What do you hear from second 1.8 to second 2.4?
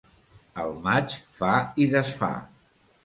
i desfà.